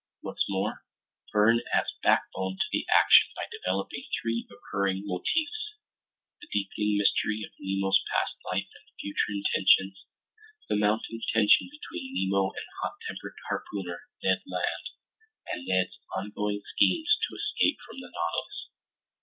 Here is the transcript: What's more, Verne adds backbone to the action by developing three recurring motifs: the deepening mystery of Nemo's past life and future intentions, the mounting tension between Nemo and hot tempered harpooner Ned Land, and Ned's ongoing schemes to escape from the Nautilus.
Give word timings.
What's 0.21 0.45
more, 0.49 0.83
Verne 1.31 1.61
adds 1.75 1.93
backbone 2.01 2.57
to 2.57 2.65
the 2.71 2.87
action 2.89 3.29
by 3.35 3.43
developing 3.51 4.05
three 4.19 4.47
recurring 4.49 5.03
motifs: 5.05 5.75
the 6.41 6.47
deepening 6.51 6.97
mystery 6.97 7.43
of 7.45 7.51
Nemo's 7.59 8.01
past 8.09 8.33
life 8.51 8.65
and 8.73 8.89
future 8.99 9.29
intentions, 9.29 10.05
the 10.67 10.75
mounting 10.75 11.21
tension 11.31 11.69
between 11.69 12.15
Nemo 12.15 12.49
and 12.49 12.65
hot 12.81 12.93
tempered 13.07 13.35
harpooner 13.47 14.01
Ned 14.23 14.41
Land, 14.47 14.89
and 15.53 15.67
Ned's 15.67 15.99
ongoing 16.17 16.63
schemes 16.73 17.15
to 17.29 17.35
escape 17.35 17.77
from 17.85 17.99
the 17.99 18.09
Nautilus. 18.11 18.69